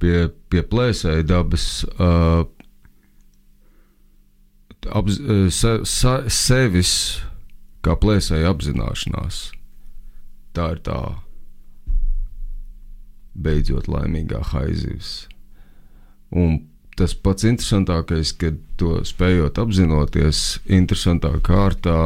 pie, 0.01 0.15
pie 0.51 0.63
plēsēja 0.71 1.25
dabas, 1.29 1.67
uh, 1.95 2.43
apz, 4.91 5.19
se, 5.55 5.77
se, 5.88 6.15
sevis 6.31 6.95
kā 7.85 7.95
plēsēja 8.01 8.51
apzināšanās, 8.53 9.41
tā 10.57 10.71
ir 10.75 10.83
tā 10.85 11.00
beidzot 13.35 13.89
laimīgā 13.91 14.41
haizivs. 14.53 15.27
Un 16.35 16.63
tas 16.97 17.13
pats 17.13 17.45
interesantākais, 17.47 18.31
kad 18.39 18.57
to 18.79 19.01
spējot 19.07 19.59
apzinoties, 19.62 20.62
interesantā 20.71 21.33
kārtā 21.43 22.00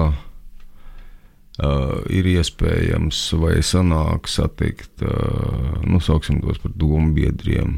uh, 1.63 1.99
ir 2.09 2.27
iespējams 2.35 3.21
vai 3.41 3.59
sanāk 3.65 4.29
satikt, 4.31 5.03
uh, 5.03 5.79
nu, 5.85 6.01
sauksim 6.03 6.41
tos 6.43 6.61
par 6.63 6.73
domu 6.75 7.13
biedriem, 7.17 7.77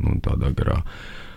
nu, 0.00 0.16
tādā 0.24 0.52
garā. 0.56 0.80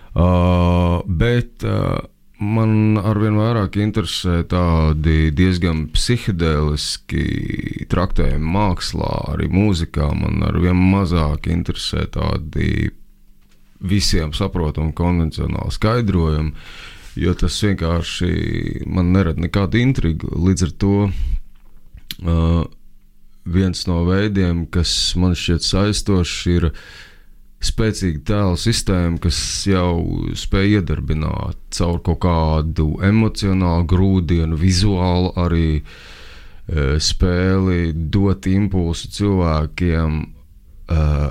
Uh, 0.10 1.02
bet 1.06 1.66
uh, 1.68 2.00
man 2.40 2.98
arvien 3.04 3.38
vairāk 3.38 3.78
interesē 3.84 4.42
tādi 4.50 5.30
diezgan 5.36 5.88
psihedēliski 5.94 7.26
traktējumi 7.92 8.54
mākslā, 8.56 9.12
arī 9.36 9.50
mūzikā. 9.52 10.10
Man 10.16 10.44
arvien 10.48 10.80
mazāk 10.80 11.52
interesē 11.52 12.08
tādi 12.12 12.90
visiem 13.80 14.34
saprotamu 14.36 14.94
konvencionālu 14.96 15.72
skaidrojumu, 15.72 16.56
jo 17.20 17.34
tas 17.36 17.56
vienkārši 17.64 18.86
man 18.88 19.14
nerada 19.16 19.42
nekādu 19.44 19.80
intrigu. 19.82 20.32
Līdz 20.36 20.68
ar 20.68 20.74
to 20.84 20.96
uh, 22.24 22.64
viens 23.46 23.86
no 23.90 24.04
veidiem, 24.08 24.66
kas 24.72 24.92
man 25.20 25.36
šķiet 25.38 25.66
saistošs, 25.66 26.38
ir 26.52 26.70
spēcīga 27.66 28.24
tēla 28.30 28.60
sistēma, 28.60 29.20
kas 29.24 29.40
jau 29.68 30.30
spēj 30.40 30.80
iedarbināt 30.80 31.60
caur 31.76 32.00
kaut 32.06 32.22
kādu 32.24 32.94
emocionālu 33.04 33.88
grūdienu, 33.90 34.60
vizuālu 34.60 35.34
arī 35.40 35.68
uh, 35.82 36.96
spēli, 37.04 37.92
dot 37.94 38.48
impulsu 38.48 39.12
cilvēkiem. 39.20 40.24
Uh, 40.90 41.30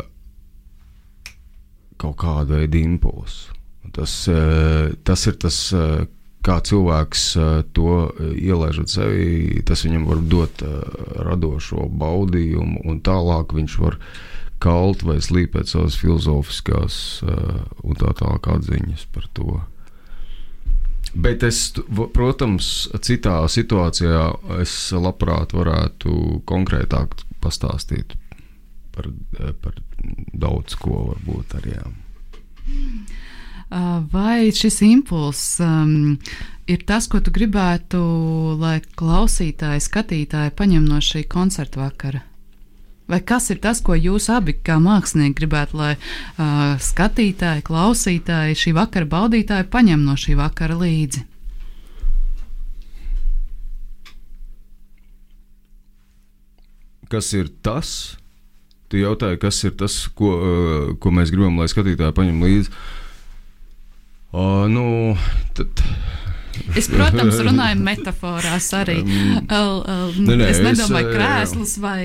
kaut 1.99 2.19
kādu 2.23 2.59
veidu 2.59 2.81
impulsu. 2.81 3.55
Tas, 3.95 4.13
eh, 4.29 4.95
tas 5.05 5.27
ir 5.27 5.39
tas, 5.41 5.59
kā 6.47 6.59
cilvēks 6.65 7.25
to 7.77 7.95
ielaižot 8.33 8.93
sevī, 8.93 9.63
tas 9.67 9.85
viņam 9.87 10.07
var 10.09 10.21
dot 10.35 10.63
radošo 11.29 11.89
baudījumu, 12.01 12.85
un 12.89 13.01
tālāk 13.05 13.55
viņš 13.57 13.79
var 13.83 13.99
kalt 14.63 15.05
vai 15.07 15.19
slīpēt 15.23 15.71
savas 15.71 15.99
filozofiskās 16.01 17.01
un 17.27 17.99
tā 17.99 18.15
tālāk 18.19 18.49
atziņas 18.55 19.05
par 19.15 19.29
to. 19.37 19.59
Bet 21.15 21.43
es, 21.47 21.61
protams, 22.15 22.89
citā 23.03 23.41
situācijā 23.49 24.25
es 24.61 24.75
labprāt 24.93 25.55
varētu 25.57 26.43
konkrētāk 26.49 27.17
pastāstīt 27.43 28.13
par, 28.93 29.09
par 29.63 29.79
daudz 30.35 30.77
ko 30.79 31.07
varbūt 31.13 31.57
arī. 31.63 31.79
Jā. 31.79 31.89
Vai 33.69 34.49
šis 34.49 34.81
impulss 34.81 35.59
um, 35.61 36.17
ir 36.65 36.85
tas, 36.89 37.05
ko 37.05 37.21
tu 37.21 37.29
gribētu, 37.35 38.01
lai 38.57 38.79
klausītāji, 38.97 39.83
skatītāji 39.85 40.55
paņem 40.57 40.87
no 40.89 41.03
šī 41.05 41.27
koncerta 41.29 41.83
vakara? 41.83 42.23
Vai 43.09 43.21
kas 43.25 43.51
ir 43.53 43.61
tas, 43.61 43.81
ko 43.85 43.97
jūs 43.97 44.29
abi 44.33 44.55
kā 44.65 44.79
mākslinieki 44.81 45.37
gribētu, 45.37 45.77
lai 45.81 45.95
uh, 45.97 46.77
skatītāji, 46.81 47.65
klausītāji, 47.69 48.57
šī 48.57 48.73
vakara 48.77 49.09
baudītāji 49.09 49.69
paņem 49.73 50.05
no 50.05 50.17
šī 50.17 50.37
vakara 50.41 50.77
līdzi? 50.77 51.25
Kas 57.13 57.35
ir 57.37 57.53
tas? 57.65 58.17
Tu 58.89 59.03
jautāji, 59.03 59.41
kas 59.41 59.61
ir 59.69 59.77
tas, 59.77 60.07
ko, 60.17 60.33
uh, 60.33 60.97
ko 61.01 61.13
mēs 61.13 61.33
gribam, 61.33 61.61
lai 61.61 61.69
skatītāji 61.69 62.17
paņem 62.17 62.41
līdzi? 62.45 62.73
Uh, 62.73 63.05
nu, 64.33 65.17
tad, 65.57 65.67
Es, 66.77 66.89
protams, 66.91 67.37
runāju 67.47 67.79
metaforās 67.87 68.67
arī. 68.77 68.99
Um, 69.09 69.47
El, 69.49 69.71
el, 69.89 70.11
ne, 70.27 70.35
ne, 70.37 70.47
es 70.51 70.59
nedomāju 70.61 71.07
eh, 71.09 71.13
krēslus 71.15 71.77
vai 71.81 72.03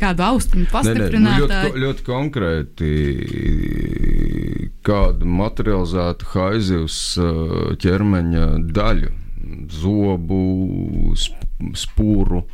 kādu 0.00 0.22
Nē, 0.54 0.62
nē, 0.62 0.64
nu, 0.64 0.70
pastiprinātāju. 0.72 1.48
ļoti, 1.48 1.72
ko- 1.72 1.80
ļoti 1.82 2.04
konkrēti, 2.06 2.92
kādu 4.88 5.28
materializētu 5.28 6.30
haizivs 6.32 6.96
uh, 7.20 7.74
ķermeņa 7.82 8.46
daļu, 8.78 9.10
zobu, 9.74 10.40
sp- 11.18 11.74
spūru, 11.76 12.44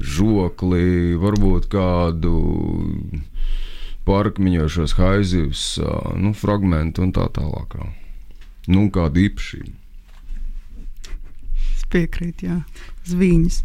žokli, 0.00 0.86
varbūt 1.20 1.68
kādu 1.74 2.34
pārkmiņošos 4.08 4.96
haizivs 5.00 5.66
uh, 5.82 6.14
nu, 6.16 6.32
fragmentu 6.36 7.04
un 7.04 7.12
tā 7.16 7.26
tālāk. 7.36 7.76
Nu, 8.70 8.88
kādu 8.92 9.26
īpašību. 9.26 9.74
Es 11.74 11.86
piekrītu, 11.92 12.48
jā. 12.48 12.58
Zvīņas. 13.10 13.62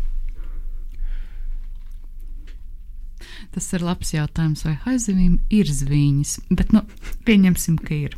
Tas 3.49 3.65
ir 3.73 3.81
labs 3.81 4.11
jautājums, 4.13 4.61
vai 4.67 4.75
haizivīm 4.83 5.39
ir 5.55 5.69
zvīņas. 5.73 6.33
Bet, 6.53 6.73
nu, 6.75 6.83
pieņemsim, 7.25 7.79
ka 7.81 7.95
ir. 7.95 8.17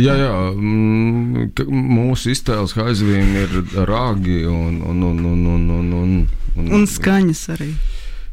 Jā, 0.00 0.16
jā 0.18 0.32
mm, 0.56 1.52
mūsu 1.70 2.32
iztēles 2.32 2.74
haizivīm 2.78 3.36
ir 3.44 3.54
rāgi 3.88 4.40
un, 4.50 4.80
un, 4.88 5.04
un, 5.12 5.20
un, 5.32 5.44
un, 5.52 5.68
un, 5.76 5.92
un, 6.00 6.16
un, 6.56 6.72
Un 6.80 6.88
skaņas 6.90 7.44
arī. 7.54 7.70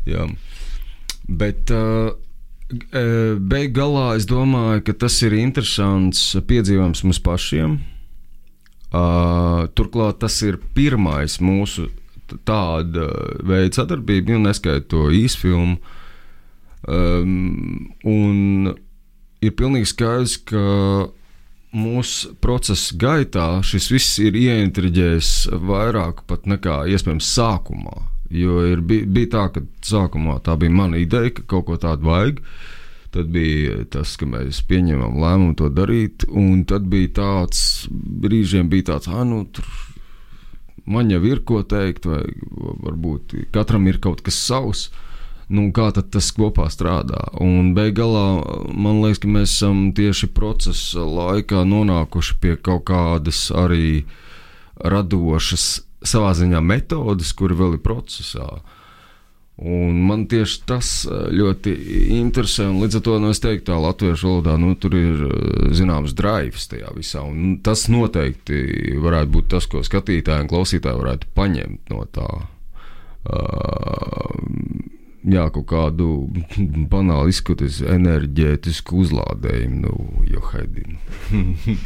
Jā. 0.09 0.25
Bet 1.29 1.69
uh, 1.75 2.15
beig 2.69 3.71
galā 3.73 4.11
es 4.17 4.27
domāju, 4.29 4.83
ka 4.85 4.93
tas 5.05 5.15
ir 5.25 5.33
interesants 5.39 6.35
piedzīvojums 6.49 7.03
mums 7.05 7.21
pašiem. 7.25 7.79
Uh, 8.89 9.67
turklāt 9.77 10.17
tas 10.21 10.39
ir 10.41 10.57
pirmais 10.73 11.38
mūsu 11.45 11.88
tāda 12.45 13.07
veida 13.45 13.81
sadarbība, 13.81 14.33
nu, 14.33 14.47
neskaitot 14.47 14.89
to 14.89 15.07
īsfilmu. 15.13 15.77
Um, 16.89 17.91
un 18.07 18.73
ir 19.45 19.55
pilnīgi 19.57 19.91
skaidrs, 19.91 20.38
ka 20.49 20.63
mūsu 21.75 22.33
procesa 22.41 22.97
gaitā 22.97 23.47
šis 23.65 23.89
viss 23.93 24.21
ir 24.23 24.38
ieintriģējis 24.39 25.33
vairāk 25.69 26.23
pat 26.29 26.49
nekā 26.49 26.81
iespējams 26.93 27.29
sākumā. 27.35 27.97
Jo 28.29 28.62
ir, 28.69 28.81
bija, 28.86 29.07
bija 29.09 29.31
tā, 29.33 29.45
ka 29.55 29.63
sākumā 29.86 30.38
tā 30.45 30.53
bija 30.59 30.74
mana 30.74 31.00
ideja, 31.01 31.33
ka 31.33 31.48
kaut 31.50 31.65
ko 31.69 31.79
tādu 31.81 32.09
vajag. 32.09 32.43
Tad 33.09 33.31
bija 33.33 33.83
tas, 33.89 34.13
ka 34.21 34.27
mēs 34.29 34.62
pieņēmām 34.69 35.17
lēmumu 35.17 35.55
to 35.57 35.71
darīt, 35.74 36.27
un 36.29 36.62
tad 36.69 36.86
bija 36.91 37.09
tāds 37.24 37.62
brīžiem, 37.89 38.69
bija 38.69 38.91
tāds, 38.91 39.09
ah, 39.09 39.24
nu, 39.25 39.48
tur 39.50 39.65
man 40.86 41.09
jau 41.09 41.21
ir 41.25 41.41
ko 41.45 41.63
teikt, 41.65 42.05
vai 42.05 42.21
varbūt 42.86 43.33
katram 43.55 43.89
ir 43.89 43.98
kaut 44.03 44.21
kas 44.25 44.38
savs. 44.38 44.89
Nu, 45.50 45.71
kā 45.74 45.88
tas 45.98 46.27
kopā 46.38 46.67
strādā? 46.69 47.24
Un 47.41 47.71
beigās 47.74 48.45
man 48.69 49.00
liekas, 49.01 49.24
ka 49.24 49.31
mēs 49.33 49.55
esam 49.55 49.88
tieši 49.98 50.29
procesa 50.38 51.01
laikā 51.01 51.63
nonākuši 51.65 52.36
pie 52.38 52.53
kaut 52.62 52.86
kādas 52.91 53.48
arī 53.50 54.03
radošas, 54.77 55.88
savā 56.05 56.33
ziņā 56.37 56.61
metodes, 56.63 57.33
kuri 57.35 57.57
vēl 57.59 57.77
ir 57.77 57.83
procesā. 57.83 58.47
Un 59.59 59.97
man 60.07 60.23
tieši 60.31 60.61
tas 60.69 60.89
eh, 61.03 61.25
ļoti 61.35 61.73
interesē, 62.15 62.69
un 62.71 62.79
līdz 62.83 62.99
ar 62.99 63.03
to 63.03 63.17
nu, 63.19 63.31
es 63.33 63.41
teiktu, 63.43 63.65
tā 63.67 63.79
latviešu 63.83 64.29
valodā 64.29 64.55
nu, 64.62 64.71
tur 64.79 64.95
ir 64.95 65.25
eh, 65.27 65.33
zināms 65.75 66.15
drives 66.15 66.69
tajā 66.71 66.93
visā. 66.95 67.25
Un 67.27 67.57
tas 67.63 67.89
noteikti 67.91 68.95
varētu 69.03 69.33
būt 69.35 69.49
tas, 69.55 69.67
ko 69.67 69.83
skatītāji 69.83 70.45
un 70.45 70.51
klausītāji 70.53 71.01
varētu 71.01 71.33
paņemt 71.35 71.91
no 71.91 72.05
tā. 72.15 72.29
Uh, 73.29 74.98
jā, 75.23 75.45
kaut 75.53 75.67
kādu 75.69 76.08
banālu 76.93 77.32
izskatīt, 77.34 77.82
enerģētisku 77.89 78.99
uzlādējumu, 79.03 79.82
nu, 79.86 80.25
jo 80.29 80.43
haidinu. 80.51 80.99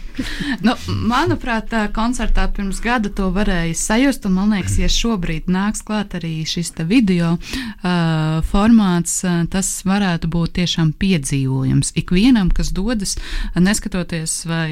Nu, 0.63 0.75
manuprāt, 1.09 1.71
tā 1.71 1.87
koncertā 1.93 2.45
pirms 2.53 2.77
gada 2.83 3.09
to 3.09 3.31
varēja 3.33 3.73
sajust. 3.77 4.27
un 4.29 4.35
Man 4.37 4.53
liekas, 4.53 4.75
ja 4.77 4.89
šobrīd 4.91 5.47
nāks 5.51 5.81
klāt 5.85 6.13
arī 6.17 6.45
šis 6.47 6.69
video 6.85 7.33
uh, 7.33 8.43
formāts, 8.45 9.15
uh, 9.25 9.41
tas 9.49 9.69
varētu 9.87 10.29
būt 10.31 10.53
tiešām 10.59 10.93
piedzīvojums. 11.01 11.95
Ikvienam, 11.99 12.51
kas 12.53 12.69
dodas, 12.75 13.15
neskatoties, 13.57 14.43
vai 14.49 14.69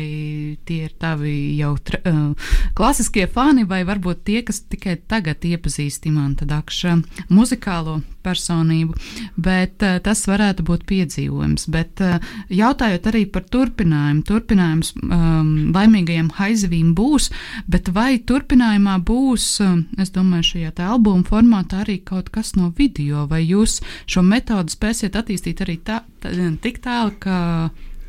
tie 0.70 0.86
ir 0.86 0.94
tavi 1.02 1.58
jau 1.58 1.74
tra, 1.82 2.02
uh, 2.06 2.54
klasiskie 2.78 3.26
fani, 3.26 3.66
vai 3.66 3.82
varbūt 3.88 4.24
tie, 4.30 4.42
kas 4.46 4.62
tikai 4.70 5.00
tagad 5.02 5.42
iepazīst 5.42 6.06
Imanta 6.12 6.46
Dakša 6.46 7.00
muzikālo 7.34 8.02
personību, 8.24 8.96
bet 9.42 9.84
uh, 9.86 10.00
tas 10.04 10.24
varētu 10.30 10.66
būt 10.68 10.86
piedzīvojums. 10.90 11.68
Bet 11.74 12.02
uh, 12.06 12.18
jautājot 12.52 13.10
arī 13.12 13.26
par 13.32 13.46
turpinājumu, 13.52 14.24
turpinājums 14.28 14.94
um, 15.02 15.52
laimīgajam 15.76 16.32
haizivīm 16.38 16.94
būs, 16.98 17.30
bet 17.72 17.92
vai 17.96 18.20
turpinājumā 18.20 18.98
būs, 19.08 19.48
um, 19.66 19.86
es 20.02 20.14
domāju, 20.16 20.50
šajā 20.54 20.74
tā 20.80 20.90
albuma 20.94 21.28
formātā 21.28 21.84
arī 21.86 22.00
kaut 22.06 22.32
kas 22.34 22.56
no 22.58 22.72
video, 22.78 23.28
vai 23.30 23.44
jūs 23.46 23.80
šo 24.10 24.26
metodu 24.26 24.74
spēsiet 24.74 25.18
attīstīt 25.20 25.64
arī 25.66 25.80
tā, 25.86 26.02
tā, 26.24 26.34
tik 26.62 26.82
tālu, 26.84 27.16
ka 27.22 27.38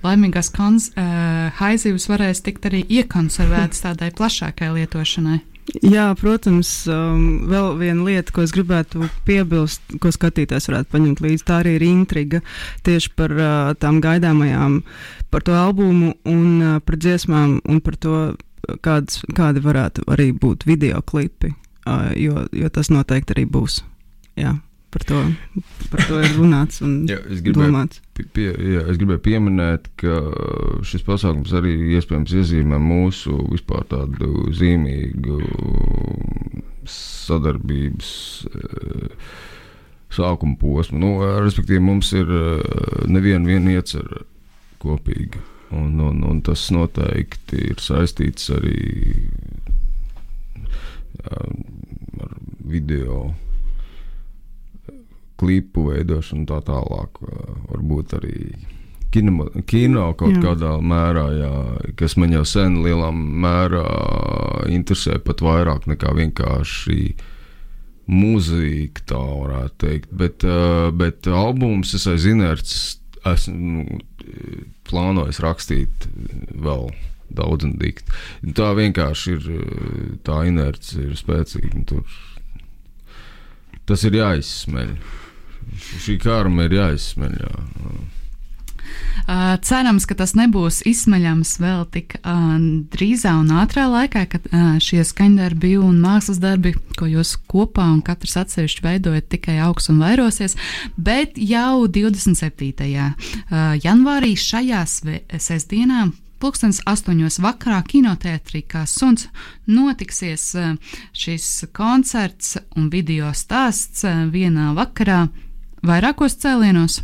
laimīgās 0.02 0.50
kanz, 0.54 0.90
uh, 0.96 1.48
haizivs 1.60 2.08
varēs 2.10 2.42
tikt 2.44 2.66
arī 2.70 2.82
iekonservētas 3.00 3.86
tādai 3.86 4.10
plašākai 4.16 4.72
lietošanai? 4.80 5.40
Jā, 5.70 6.08
protams, 6.18 6.68
um, 6.90 7.44
vēl 7.48 7.76
viena 7.78 8.02
lieta, 8.04 8.32
ko 8.34 8.42
es 8.42 8.52
gribētu 8.54 9.06
piebilst, 9.26 9.84
ko 10.02 10.10
skatītājs 10.12 10.66
varētu 10.68 10.90
paņemt 10.90 11.22
līdzi, 11.22 11.44
tā 11.46 11.60
arī 11.62 11.76
ir 11.78 11.84
intriga 11.86 12.40
tieši 12.86 13.12
par 13.16 13.34
uh, 13.36 13.70
tām 13.78 14.00
gaidāmajām, 14.02 14.80
par 15.30 15.46
to 15.46 15.54
albumu 15.56 16.16
un 16.28 16.48
uh, 16.58 16.74
par 16.82 16.98
dziesmām 16.98 17.60
un 17.62 17.80
par 17.84 17.96
to, 18.02 18.18
kāds, 18.82 19.22
kādi 19.38 19.62
varētu 19.62 20.04
arī 20.10 20.32
būt 20.34 20.66
video 20.66 21.00
klipi, 21.06 21.54
uh, 21.86 22.10
jo, 22.18 22.44
jo 22.50 22.74
tas 22.74 22.90
noteikti 22.90 23.38
arī 23.38 23.46
būs. 23.46 23.80
Jā, 24.42 24.56
par 24.92 25.04
to, 25.08 25.20
par 25.90 26.02
to 26.08 26.18
ir 26.20 26.34
runāts 26.36 26.82
un 26.84 27.06
Jā, 27.08 27.18
es 27.32 27.40
gribēju 27.44 27.70
domāts. 27.72 28.02
Pie, 28.36 28.50
jā, 28.52 28.82
es 28.92 28.98
gribēju 29.00 29.22
pieminēt, 29.24 29.88
ka 30.00 30.18
šis 30.86 31.04
pasākums 31.06 31.54
arī 31.56 31.72
iespējams 31.96 32.34
iezīmē 32.42 32.80
mūsu 32.82 33.38
vispār 33.48 33.86
tādu 33.88 34.50
zīmīgu 34.52 35.38
sadarbības 36.92 38.10
eh, 38.52 39.16
sākuma 40.12 40.58
posmu. 40.60 41.00
Nu, 41.00 41.12
respektīvi, 41.40 41.80
mums 41.84 42.12
ir 42.18 42.28
eh, 42.28 42.60
neviena 43.08 43.48
viena 43.48 43.78
iecerē 43.78 44.26
kopīga. 44.82 45.40
Un, 45.72 45.96
un, 46.04 46.18
un 46.28 46.42
tas 46.44 46.66
noteikti 46.74 47.62
ir 47.70 47.80
saistīts 47.80 48.50
arī 48.52 48.76
jā, 51.22 51.46
ar 52.20 52.34
video 52.68 53.30
klipu 55.42 55.90
veidošanu 55.90 56.46
tā 56.48 56.62
tālāk. 56.68 57.18
Varbūt 57.72 58.14
arī 58.20 58.36
kino, 59.12 59.48
kino 59.68 60.06
kaut 60.18 60.38
Jā. 60.38 60.42
kādā 60.46 60.72
mērā, 60.80 61.26
jā, 61.36 61.52
kas 61.98 62.16
man 62.20 62.32
jau 62.38 62.44
sen 62.48 62.80
lielā 62.84 63.10
mērā 63.12 63.84
interesē 64.72 65.18
pat 65.22 65.42
vairāk 65.44 65.86
nekā 65.90 66.14
vienkārši 66.16 67.12
mūzika, 68.12 69.04
tā 69.12 69.20
varētu 69.20 69.78
teikt. 69.84 70.10
Bet, 70.22 70.46
uh, 70.48 70.88
bet 70.94 71.28
albums 71.28 71.94
es 71.98 72.08
aiz 72.10 72.26
inerces 72.28 72.98
esmu 73.28 73.84
nu, 73.84 74.00
plānojis 74.88 75.40
rakstīt 75.42 76.08
vēl 76.50 76.88
daudz 77.32 77.66
un 77.66 77.76
dikti. 77.80 78.12
Tā 78.56 78.72
vienkārši 78.76 79.36
ir, 79.36 79.48
tā 80.26 80.42
inerce 80.48 81.00
ir 81.00 81.16
spēcīga. 81.18 81.84
Tur, 81.88 82.18
tas 83.88 84.04
ir 84.08 84.18
jāizsmeļ. 84.18 84.94
Šī 86.02 86.18
karma 86.22 86.66
ir 86.68 86.78
jāizsmeļ. 86.80 87.38
Jā. 87.42 87.54
Uh, 89.22 89.54
cerams, 89.62 90.02
ka 90.08 90.16
tas 90.18 90.32
nebūs 90.34 90.80
izsmeļams 90.88 91.52
vēl 91.62 91.84
tik 91.94 92.16
uh, 92.18 92.56
drīzā 92.92 93.36
un 93.38 93.52
ātrā 93.62 93.84
laikā, 93.90 94.24
kad 94.32 94.48
uh, 94.50 94.80
šie 94.82 95.04
skaņdarbi 95.06 95.76
un 95.78 96.00
mākslas 96.02 96.40
darbi, 96.42 96.74
ko 96.98 97.06
jūs 97.06 97.36
kopā 97.50 97.86
un 97.92 98.00
katrs 98.02 98.34
atsevišķi 98.42 98.82
veidojat, 98.82 99.28
tikai 99.30 99.60
augs 99.62 99.86
un 99.92 100.02
vairosies. 100.02 100.56
Bet 100.96 101.38
jau 101.38 101.86
27. 101.86 102.82
Uh, 102.82 103.14
janvārī 103.84 104.34
šajā 104.38 104.82
sestdienā 104.90 106.08
Pūkstens 106.42 106.80
astoņos 106.90 107.36
vakarā 107.38 107.76
kinoteātrī 107.86 108.64
kā 108.66 108.80
suns 108.90 109.28
notiksies 109.70 110.48
šis 111.14 111.46
koncerts 111.70 112.56
un 112.74 112.88
video 112.90 113.30
stāsts 113.30 114.02
vienā 114.34 114.72
vakarā 114.74 115.20
vairākos 115.86 116.36
cēlienos. 116.42 117.00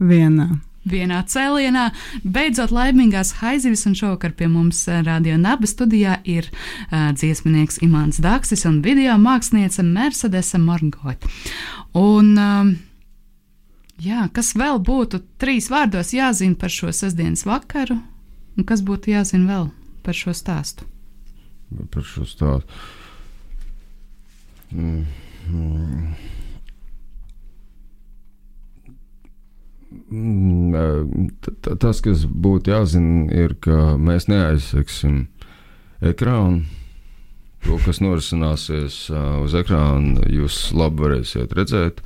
Vienā. 0.00 0.48
Vienā 0.84 1.22
cēlienā, 1.24 1.86
beidzot 2.28 2.72
laimīgās 2.74 3.38
haizivis, 3.38 3.86
un 3.88 3.94
šovakar 3.96 4.34
pie 4.36 4.50
mums 4.52 4.82
radio 5.06 5.38
naba 5.40 5.64
studijā 5.68 6.18
ir 6.28 6.50
uh, 6.50 7.08
dziesminieks 7.16 7.80
Imants 7.86 8.20
Daksis 8.20 8.66
un 8.68 8.82
video 8.84 9.16
māksliniece 9.20 9.80
Mercedesa 9.86 10.60
Morgot. 10.60 11.24
Un, 11.96 12.34
uh, 12.36 12.68
jā, 14.04 14.26
kas 14.36 14.52
vēl 14.60 14.82
būtu 14.84 15.22
trīs 15.40 15.70
vārdos 15.72 16.12
jāzina 16.12 16.60
par 16.60 16.74
šo 16.74 16.92
sestdienas 16.92 17.46
vakaru, 17.48 17.96
un 18.58 18.68
kas 18.68 18.84
būtu 18.84 19.14
jāzina 19.14 19.48
vēl 19.54 19.66
par 20.04 20.20
šo 20.20 20.36
stāstu? 20.36 20.84
Par 21.96 22.04
šo 22.04 22.28
stāstu. 22.28 22.84
Mm. 24.74 25.06
Mm. 25.48 26.12
Tas, 31.82 32.00
kas 32.04 32.24
būtu 32.26 32.72
jāzina, 32.72 33.28
ir, 33.34 33.56
ka 33.62 33.94
mēs 34.00 34.28
neaizseksim 34.30 35.26
ekrānu. 36.04 36.64
To, 37.64 37.78
kas 37.80 38.02
norisināsies 38.04 39.06
uz 39.40 39.54
ekrāna, 39.56 40.26
jūs 40.28 40.68
labi 40.76 41.06
varēsiet 41.06 41.54
redzēt. 41.56 42.02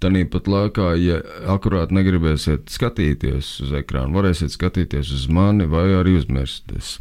Tāpat 0.00 0.46
laikā, 0.48 0.92
ja 0.96 1.18
akurāt 1.52 1.90
negribēsiet 1.92 2.70
skatīties 2.72 3.50
uz 3.66 3.74
ekrānu, 3.82 4.14
varēsiet 4.16 4.54
skatīties 4.54 5.10
uz 5.12 5.26
mani 5.28 5.66
vai 5.68 5.90
arī 5.98 6.14
uzmirsties. 6.20 6.94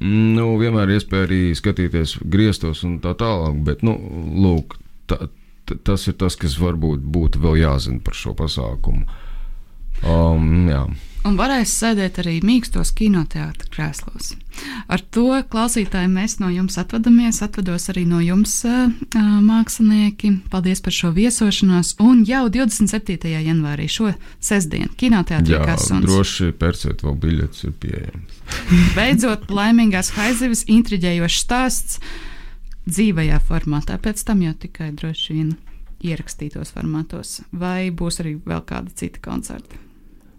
Nu, 0.00 0.50
vienmēr 0.60 0.90
ir 0.90 0.98
iespēja 0.98 1.28
arī 1.28 1.40
skatīties 1.56 2.18
griestos 2.32 2.82
un 2.88 2.98
tā 3.04 3.14
tālāk, 3.20 3.62
bet, 3.64 3.84
nu, 3.86 3.94
lūk, 4.40 4.76
tā, 5.08 5.30
tas 5.86 6.06
ir 6.10 6.16
tas, 6.20 6.36
kas 6.40 6.58
varbūt 6.60 7.04
būtu 7.04 7.42
vēl 7.42 7.62
jāzina 7.64 8.02
par 8.04 8.16
šo 8.18 8.34
pasākumu. 8.38 9.06
Um, 10.06 10.68
jā. 10.70 10.84
Un 11.28 11.34
varēs 11.36 11.72
sēdēt 11.76 12.16
arī 12.22 12.38
mīkstos 12.40 12.94
kinoteātris 12.96 13.68
krēslos. 13.74 14.30
Ar 14.88 15.02
to 15.12 15.42
klausītāji 15.52 16.08
mēs 16.08 16.38
no 16.40 16.48
jums 16.48 16.78
atvadamies. 16.80 17.42
Atvados 17.44 17.90
arī 17.92 18.06
no 18.08 18.22
jums, 18.24 18.54
mākslinieki. 19.12 20.32
Paldies 20.52 20.80
par 20.84 20.96
šo 20.96 21.12
viesošanos. 21.16 21.92
Un 22.00 22.24
jau 22.28 22.46
27. 22.48 23.34
janvārī, 23.44 23.90
šo 23.92 24.14
sestdienu, 24.40 24.88
kinoteātrī 25.00 25.60
Kasons. 25.68 26.08
Droši 26.08 26.54
pērciet 26.56 27.04
vēl 27.04 27.20
biļetes, 27.26 27.68
ir 27.68 27.76
pieejams. 27.84 28.40
Beidzot, 28.96 29.44
laimīgās 29.52 30.14
haizivis, 30.16 30.64
intriģējošs 30.72 31.44
stāsts 31.44 32.00
dzīvajā 32.88 33.40
formātā, 33.44 33.98
pēc 34.00 34.22
tam 34.26 34.44
jau 34.44 34.54
tikai 34.54 34.90
droši 34.96 35.36
vien 35.36 35.52
ierakstītos 36.00 36.72
formātos, 36.74 37.40
vai 37.52 37.90
būs 37.92 38.22
arī 38.22 38.38
vēl 38.46 38.64
kādi 38.68 38.94
citi 38.96 39.20
koncerti? 39.24 39.80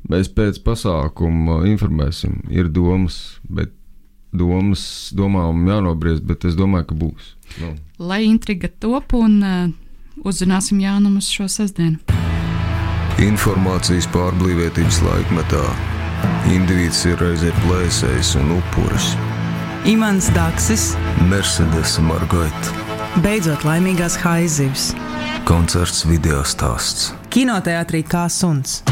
Mēs 0.09 0.31
pēc 0.33 0.57
pasākuma 0.65 1.61
informēsim, 1.69 2.41
ir 2.49 2.71
domas, 2.73 3.37
bet 3.45 3.73
domas, 4.33 4.83
domām 5.13 5.61
jānobriest, 5.67 6.25
bet 6.25 6.47
es 6.49 6.57
domāju, 6.57 6.89
ka 6.89 6.97
būs. 6.97 7.31
Nu. 7.61 7.75
Lai 8.01 8.23
intriga 8.25 8.71
top 8.81 9.13
un 9.19 9.37
uh, 9.45 9.69
uzzināsim 10.25 10.81
jaunumus 10.81 11.29
šo 11.31 11.47
sestdienu. 11.51 11.99
Informācijas 13.21 14.07
pārblīvētības 14.15 15.01
laikmetā 15.05 15.65
indivīds 16.55 17.03
ir 17.09 17.21
reizē 17.21 17.51
plēsējs 17.61 18.35
un 18.41 18.55
upuris. 18.57 19.13
Imants 19.85 20.29
Daksis, 20.29 20.93
Mercedes 21.25 21.95
Margaita. 22.05 22.73
Beidzot 23.23 23.63
laimīgās 23.65 24.13
haizivs. 24.21 24.91
Koncerts 25.47 26.03
video 26.05 26.43
stāsts. 26.45 27.09
Kinoteātrī 27.33 28.03
kā 28.05 28.27
suns. 28.29 28.83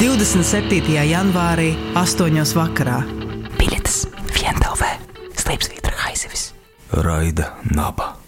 27. 0.00 0.96
janvārī, 1.10 1.74
8. 2.00 2.40
vakarā. 2.56 3.02
Biļetes 3.60 4.00
Vientelvē, 4.32 4.94
Slīpsvītra 5.36 5.92
Haizivis. 6.06 6.54
Raida 7.04 7.52
Naba. 7.68 8.19